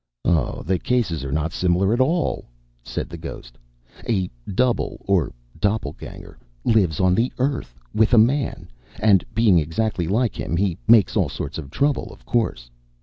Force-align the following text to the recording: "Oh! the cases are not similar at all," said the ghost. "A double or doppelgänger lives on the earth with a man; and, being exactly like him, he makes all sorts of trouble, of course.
"Oh! 0.25 0.63
the 0.63 0.79
cases 0.79 1.23
are 1.23 1.31
not 1.31 1.51
similar 1.53 1.93
at 1.93 1.99
all," 2.01 2.45
said 2.83 3.07
the 3.07 3.19
ghost. 3.19 3.55
"A 4.09 4.31
double 4.51 4.97
or 5.01 5.31
doppelgänger 5.59 6.37
lives 6.65 6.99
on 6.99 7.13
the 7.13 7.31
earth 7.37 7.79
with 7.93 8.11
a 8.11 8.17
man; 8.17 8.67
and, 8.99 9.23
being 9.35 9.59
exactly 9.59 10.07
like 10.07 10.39
him, 10.39 10.57
he 10.57 10.75
makes 10.87 11.15
all 11.15 11.29
sorts 11.29 11.59
of 11.59 11.69
trouble, 11.69 12.11
of 12.11 12.25
course. 12.25 12.67